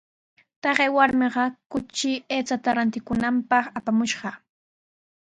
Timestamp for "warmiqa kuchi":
0.97-2.11